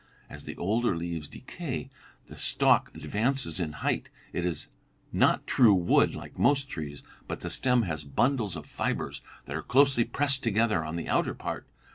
As 0.31 0.45
the 0.45 0.57
older 0.57 0.97
leaves 0.97 1.27
decay 1.29 1.91
the 2.25 2.35
stalk 2.35 2.89
advances 2.95 3.59
in 3.59 3.71
height. 3.85 4.09
It 4.33 4.43
has 4.45 4.67
not 5.11 5.45
true 5.45 5.75
wood, 5.75 6.15
like 6.15 6.39
most 6.39 6.67
trees, 6.67 7.03
but 7.27 7.41
the 7.41 7.51
stem 7.51 7.83
has 7.83 8.03
bundles 8.03 8.57
of 8.57 8.65
fibres 8.65 9.21
that 9.45 9.55
are 9.55 9.61
closely 9.61 10.03
pressed 10.03 10.41
together 10.41 10.83
on 10.83 10.95
the 10.95 11.07
outer 11.07 11.35
part. 11.35 11.67